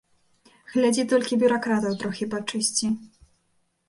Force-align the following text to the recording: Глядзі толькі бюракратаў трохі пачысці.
Глядзі 0.75 1.03
толькі 1.11 1.37
бюракратаў 1.43 1.93
трохі 2.05 2.25
пачысці. 2.31 2.87